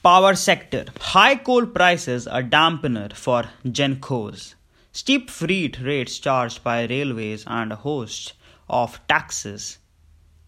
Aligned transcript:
Power 0.00 0.36
sector. 0.36 0.84
High 1.00 1.34
coal 1.34 1.66
prices 1.66 2.28
are 2.28 2.42
dampener 2.42 3.12
for 3.12 3.46
Gencos. 3.66 4.54
Steep 4.92 5.28
freight 5.28 5.80
rates 5.80 6.20
charged 6.20 6.62
by 6.62 6.86
railways 6.86 7.42
and 7.48 7.72
a 7.72 7.76
host 7.76 8.34
of 8.68 9.00
taxes 9.08 9.78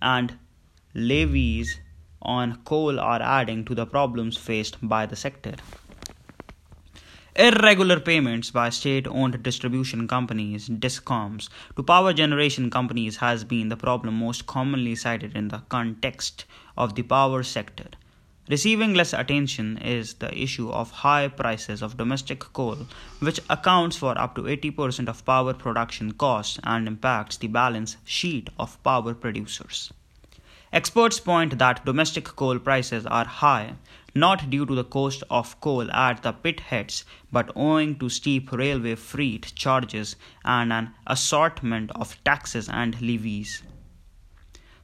and 0.01 0.39
levies 0.95 1.81
on 2.23 2.63
coal 2.65 3.01
are 3.01 3.21
adding 3.21 3.65
to 3.65 3.75
the 3.75 3.87
problems 3.87 4.37
faced 4.37 4.77
by 4.83 5.05
the 5.05 5.17
sector. 5.17 5.57
Irregular 7.35 7.99
payments 7.99 8.53
by 8.53 8.71
state 8.71 9.09
owned 9.09 9.43
distribution 9.43 10.07
companies, 10.07 10.69
DISCOMs, 10.69 11.49
to 11.75 11.83
power 11.83 12.13
generation 12.13 12.71
companies 12.71 13.17
has 13.17 13.43
been 13.43 13.69
the 13.69 13.77
problem 13.77 14.15
most 14.15 14.47
commonly 14.47 14.95
cited 14.95 15.35
in 15.37 15.49
the 15.49 15.63
context 15.69 16.45
of 16.77 16.95
the 16.95 17.03
power 17.03 17.43
sector. 17.43 17.89
Receiving 18.51 18.95
less 18.95 19.13
attention 19.13 19.79
is 19.79 20.15
the 20.15 20.37
issue 20.37 20.71
of 20.71 20.91
high 20.91 21.29
prices 21.29 21.83
of 21.83 21.97
domestic 21.97 22.41
coal, 22.41 22.89
which 23.21 23.39
accounts 23.49 23.97
for 23.97 24.19
up 24.19 24.35
to 24.35 24.43
80% 24.43 25.09
of 25.09 25.25
power 25.25 25.55
production 25.55 26.11
costs 26.15 26.59
and 26.65 26.89
impacts 26.89 27.37
the 27.37 27.47
balance 27.47 27.97
sheet 28.05 28.51
of 28.59 28.83
power 28.83 29.15
producers. 29.15 29.93
Experts 30.73 31.21
point 31.21 31.59
that 31.59 31.85
domestic 31.85 32.25
coal 32.25 32.59
prices 32.59 33.07
are 33.07 33.25
high 33.25 33.75
not 34.17 34.51
due 34.51 34.67
to 34.67 34.75
the 34.75 34.83
cost 34.83 35.23
of 35.31 35.61
coal 35.61 35.89
at 35.93 36.25
the 36.25 36.33
pit 36.33 36.59
heads, 36.59 37.05
but 37.31 37.53
owing 37.55 37.97
to 38.01 38.09
steep 38.09 38.51
railway 38.51 38.97
freight 38.97 39.53
charges 39.55 40.17
and 40.45 40.73
an 40.73 40.93
assortment 41.07 41.93
of 41.93 42.19
taxes 42.25 42.69
and 42.69 43.01
levies. 43.01 43.63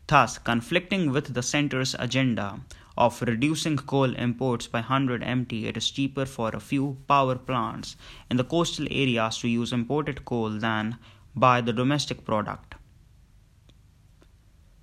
Thus, 0.07 0.39
conflicting 0.39 1.11
with 1.11 1.35
the 1.35 1.43
center's 1.43 1.97
agenda 1.99 2.61
of 2.97 3.21
reducing 3.23 3.77
coal 3.77 4.15
imports 4.15 4.67
by 4.67 4.81
100 4.81 5.23
MT, 5.23 5.67
it 5.67 5.77
is 5.77 5.91
cheaper 5.91 6.25
for 6.25 6.51
a 6.51 6.61
few 6.61 6.97
power 7.09 7.37
plants 7.37 7.97
in 8.31 8.37
the 8.37 8.45
coastal 8.45 8.87
areas 8.91 9.39
to 9.39 9.49
use 9.49 9.73
imported 9.73 10.25
coal 10.25 10.51
than 10.51 10.99
buy 11.35 11.61
the 11.61 11.73
domestic 11.73 12.25
product. 12.25 12.75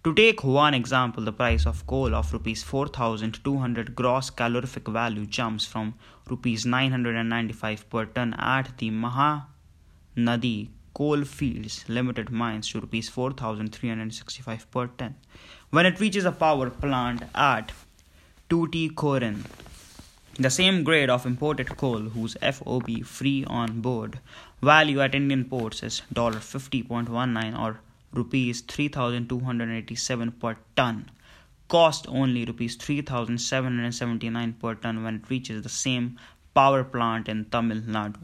To 0.03 0.13
take 0.13 0.43
one 0.43 0.73
example, 0.73 1.23
the 1.23 1.31
price 1.31 1.65
of 1.65 1.87
coal 1.87 2.13
of 2.13 2.33
rupees 2.33 2.61
4200 2.61 3.95
gross 3.95 4.29
calorific 4.29 4.87
value 4.87 5.25
jumps 5.25 5.65
from 5.65 5.93
rupees 6.29 6.65
995 6.65 7.89
per 7.89 8.05
ton 8.05 8.33
at 8.33 8.77
the 8.79 8.91
Mahanadi 8.91 10.69
coal 10.93 11.23
fields 11.23 11.85
limited 11.87 12.29
mines 12.29 12.69
to 12.69 12.81
rupees 12.81 13.09
4365 13.09 14.69
per 14.71 14.87
ton 14.87 15.15
when 15.71 15.85
it 15.85 15.99
reaches 15.99 16.25
a 16.25 16.31
power 16.31 16.69
plant 16.69 17.23
at 17.33 17.71
Tuticorin. 18.49 19.45
The 20.39 20.49
same 20.49 20.83
grade 20.83 21.09
of 21.09 21.25
imported 21.25 21.77
coal 21.77 21.99
whose 21.99 22.35
FOB 22.41 23.03
free 23.03 23.43
on 23.45 23.81
board 23.81 24.19
value 24.61 24.99
at 25.01 25.15
Indian 25.15 25.45
ports 25.45 25.83
is 25.83 26.01
$50.19 26.13 27.59
or 27.59 27.79
rupees 28.13 28.61
3287 28.61 30.31
per 30.31 30.57
ton 30.75 31.09
cost 31.73 32.05
only 32.07 32.45
rupees 32.45 32.75
3779 32.75 34.53
per 34.61 34.75
ton 34.75 35.03
when 35.03 35.15
it 35.15 35.29
reaches 35.29 35.61
the 35.63 35.69
same 35.69 36.19
power 36.53 36.83
plant 36.83 37.27
in 37.27 37.45
Tamil 37.45 37.81
Nadu. 37.95 38.19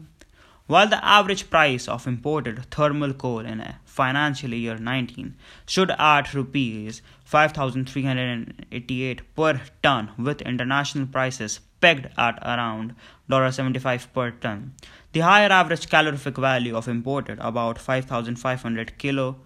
While 0.70 0.86
the 0.86 1.04
average 1.04 1.50
price 1.50 1.88
of 1.88 2.06
imported 2.06 2.64
thermal 2.70 3.12
coal 3.12 3.40
in 3.40 3.58
a 3.58 3.80
financial 3.84 4.54
year 4.54 4.78
19 4.78 5.34
stood 5.66 5.90
at 5.98 6.32
rupees 6.32 7.02
5388 7.24 9.34
per 9.34 9.62
ton 9.82 10.12
with 10.16 10.42
international 10.42 11.08
prices 11.08 11.58
pegged 11.80 12.06
at 12.16 12.38
around 12.42 12.94
75 13.28 14.14
per 14.14 14.30
ton. 14.30 14.74
The 15.10 15.26
higher 15.30 15.50
average 15.50 15.88
calorific 15.88 16.38
value 16.38 16.76
of 16.76 16.86
imported 16.86 17.40
about 17.40 17.80
5500 17.80 18.96
kilo 18.96 19.38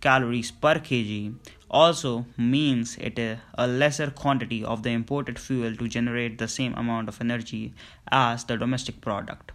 calories 0.00 0.50
per 0.50 0.80
kg 0.80 1.36
also 1.70 2.26
means 2.36 2.96
it 2.98 3.20
is 3.20 3.38
a 3.54 3.68
lesser 3.68 4.10
quantity 4.10 4.64
of 4.64 4.82
the 4.82 4.90
imported 4.90 5.38
fuel 5.38 5.76
to 5.76 5.86
generate 5.86 6.38
the 6.38 6.48
same 6.48 6.74
amount 6.74 7.08
of 7.08 7.20
energy 7.20 7.72
as 8.10 8.42
the 8.46 8.56
domestic 8.56 9.00
product. 9.00 9.52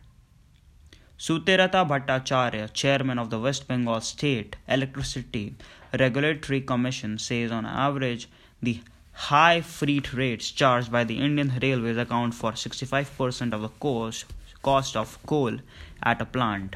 Sutirtha 1.20 1.84
Bhattacharya, 1.84 2.72
chairman 2.74 3.18
of 3.18 3.32
the 3.32 3.40
West 3.40 3.68
Bengal 3.68 4.00
State 4.02 4.56
Electricity 4.68 5.56
Regulatory 5.98 6.62
Commission, 6.62 7.18
says 7.18 7.52
on 7.52 7.66
average 7.66 8.30
the 8.62 8.82
high 9.14 9.62
freight 9.62 10.14
rates 10.14 10.52
charged 10.52 10.92
by 10.92 11.04
the 11.04 11.18
Indian 11.18 11.52
Railways 11.60 11.98
account 11.98 12.36
for 12.36 12.52
65% 12.52 13.52
of 13.52 13.64
the 13.64 13.70
cost, 13.70 14.26
cost 14.62 14.96
of 14.96 15.18
coal 15.26 15.58
at 16.04 16.22
a 16.22 16.26
plant. 16.26 16.76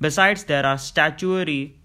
Besides, 0.00 0.42
there 0.44 0.66
are 0.66 0.76
statutory 0.76 1.76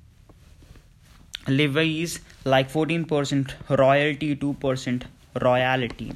levies 1.48 2.22
like 2.44 2.72
14% 2.72 3.54
royalty, 3.78 4.36
2% 4.36 5.04
royalty 5.40 6.14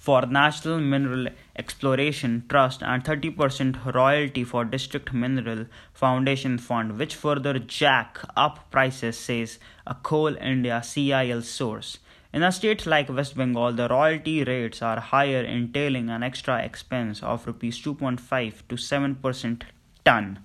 for 0.00 0.22
National 0.22 0.80
Mineral 0.80 1.26
Exploration 1.56 2.44
Trust 2.48 2.82
and 2.82 3.04
30% 3.04 3.94
royalty 3.94 4.44
for 4.44 4.64
District 4.64 5.12
Mineral 5.12 5.66
Foundation 5.92 6.56
Fund, 6.56 6.98
which 6.98 7.14
further 7.14 7.58
jack 7.58 8.18
up 8.34 8.70
prices, 8.70 9.18
says 9.18 9.58
a 9.86 9.94
Coal 9.94 10.36
India 10.36 10.82
CIL 10.82 11.42
source. 11.42 11.98
In 12.32 12.42
a 12.42 12.50
state 12.50 12.86
like 12.86 13.10
West 13.10 13.36
Bengal, 13.36 13.72
the 13.74 13.88
royalty 13.88 14.42
rates 14.42 14.80
are 14.80 15.00
higher, 15.00 15.44
entailing 15.44 16.08
an 16.08 16.22
extra 16.22 16.62
expense 16.62 17.22
of 17.22 17.46
rupees 17.46 17.78
2.5 17.78 18.68
to 18.68 18.76
7% 18.76 19.62
ton. 20.04 20.38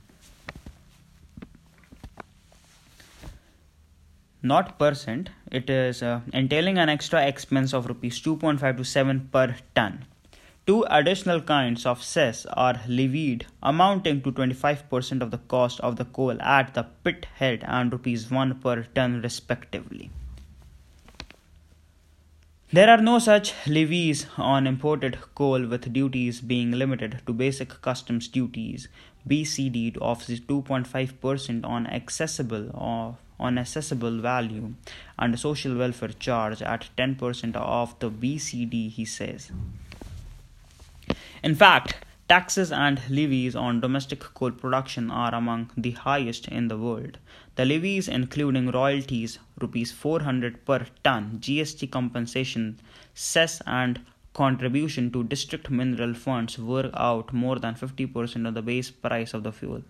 Not 4.51 4.78
percent 4.79 5.29
it 5.51 5.69
is 5.69 6.01
uh, 6.03 6.19
entailing 6.33 6.78
an 6.78 6.89
extra 6.89 7.25
expense 7.25 7.73
of 7.73 7.88
rupees 7.88 8.19
2.5 8.22 8.78
to 8.78 8.83
7 8.83 9.29
per 9.31 9.56
ton. 9.73 10.06
Two 10.67 10.83
additional 10.89 11.41
kinds 11.41 11.85
of 11.85 12.03
cess 12.03 12.45
are 12.47 12.81
levied 12.88 13.45
amounting 13.61 14.22
to 14.22 14.31
25% 14.31 15.22
of 15.22 15.31
the 15.31 15.38
cost 15.55 15.79
of 15.81 15.95
the 15.95 16.05
coal 16.05 16.41
at 16.41 16.73
the 16.73 16.84
pit 17.03 17.28
head 17.35 17.63
and 17.67 17.91
rupees 17.91 18.29
1 18.31 18.59
per 18.61 18.84
ton 18.95 19.22
respectively. 19.22 20.09
There 22.73 22.89
are 22.89 23.01
no 23.01 23.19
such 23.19 23.53
levies 23.67 24.25
on 24.38 24.66
imported 24.67 25.19
coal 25.35 25.67
with 25.67 25.94
duties 25.94 26.41
being 26.41 26.72
limited 26.72 27.22
to 27.25 27.34
basic 27.34 27.81
customs 27.81 28.28
duties 28.28 28.88
BCD 29.28 29.97
of 29.97 30.23
2.5% 30.23 31.66
on 31.66 31.88
accessible 31.88 32.72
of 32.73 33.16
on 33.40 33.57
assessable 33.57 34.19
value 34.19 34.73
and 35.19 35.40
social 35.40 35.75
welfare 35.75 36.09
charge 36.09 36.62
at 36.62 36.90
10% 36.97 37.56
of 37.56 37.97
the 38.00 38.09
BCD, 38.09 38.90
he 38.90 39.06
says. 39.06 39.51
In 41.44 41.56
fact, 41.56 42.03
taxes 42.28 42.72
and 42.72 43.01
levies 43.09 43.56
on 43.56 43.79
domestic 43.79 44.19
coal 44.19 44.51
production 44.51 45.12
are 45.12 45.35
among 45.35 45.69
the 45.78 45.91
highest 45.91 46.47
in 46.47 46.68
the 46.68 46.78
world. 46.78 47.19
The 47.56 47.66
levies, 47.66 48.07
including 48.07 48.72
royalties, 48.72 49.40
rupees 49.59 49.91
400 49.91 50.66
per 50.66 50.88
ton, 51.03 51.38
GST 51.40 51.91
compensation, 51.91 52.79
cess, 53.13 53.62
and 53.67 54.00
contribution 54.41 55.12
to 55.12 55.23
district 55.23 55.69
mineral 55.69 56.13
funds 56.13 56.59
work 56.59 56.91
out 57.09 57.34
more 57.34 57.57
than 57.66 57.75
50% 57.75 58.47
of 58.47 58.53
the 58.53 58.62
base 58.62 58.91
price 58.91 59.34
of 59.34 59.44
the 59.44 59.51
fuel 59.59 59.84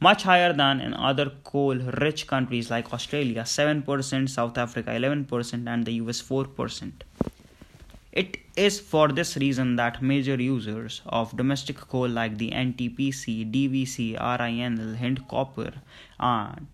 much 0.00 0.22
higher 0.22 0.52
than 0.52 0.80
in 0.80 0.94
other 0.94 1.30
coal 1.44 1.74
rich 2.00 2.26
countries 2.26 2.70
like 2.70 2.92
Australia 2.92 3.42
7%, 3.42 4.28
South 4.28 4.56
Africa 4.56 4.90
11%, 4.90 5.66
and 5.66 5.84
the 5.84 5.92
US 5.94 6.22
4%. 6.22 6.92
It 8.12 8.38
is 8.56 8.80
for 8.80 9.08
this 9.08 9.36
reason 9.36 9.76
that 9.76 10.02
major 10.02 10.36
users 10.36 11.02
of 11.06 11.36
domestic 11.36 11.76
coal 11.76 12.08
like 12.08 12.38
the 12.38 12.50
NTPC, 12.50 13.52
DVC, 13.52 14.18
RINL, 14.18 14.96
Hind 14.96 15.26
Copper, 15.28 15.72
and 16.18 16.66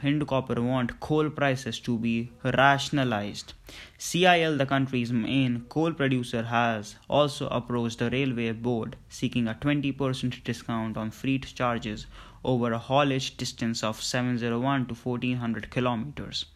Hind 0.00 0.26
Copper 0.26 0.62
want 0.62 0.98
coal 0.98 1.28
prices 1.28 1.78
to 1.80 1.98
be 1.98 2.30
rationalized. 2.42 3.52
CIL, 3.98 4.56
the 4.56 4.66
country's 4.66 5.12
main 5.12 5.66
coal 5.68 5.92
producer, 5.92 6.44
has 6.44 6.96
also 7.08 7.48
approached 7.48 7.98
the 7.98 8.10
Railway 8.10 8.52
Board 8.52 8.96
seeking 9.08 9.46
a 9.46 9.54
20% 9.54 10.42
discount 10.42 10.96
on 10.96 11.10
freight 11.10 11.54
charges 11.54 12.06
over 12.44 12.72
a 12.72 12.78
haulage 12.78 13.36
distance 13.36 13.82
of 13.82 14.02
701 14.02 14.86
to 14.86 14.94
1400 14.94 15.70
kilometers. 15.70 16.46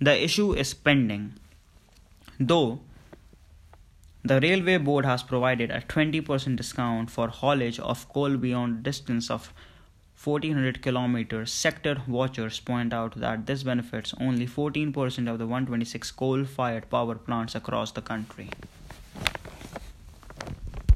The 0.00 0.22
issue 0.22 0.52
is 0.52 0.72
pending. 0.72 1.34
Though 2.38 2.80
the 4.22 4.38
Railway 4.40 4.76
Board 4.76 5.06
has 5.06 5.22
provided 5.22 5.70
a 5.70 5.80
20% 5.80 6.56
discount 6.56 7.10
for 7.10 7.28
haulage 7.28 7.80
of 7.80 8.08
coal 8.10 8.36
beyond 8.36 8.82
distance 8.82 9.30
of 9.30 9.52
1400 10.22 10.82
kilometers, 10.82 11.50
sector 11.50 12.02
watchers 12.06 12.60
point 12.60 12.92
out 12.92 13.14
that 13.18 13.46
this 13.46 13.62
benefits 13.62 14.12
only 14.20 14.46
14% 14.46 14.94
of 15.32 15.38
the 15.38 15.46
126 15.46 16.10
coal 16.10 16.44
fired 16.44 16.90
power 16.90 17.14
plants 17.14 17.54
across 17.54 17.92
the 17.92 18.02
country. 18.02 18.50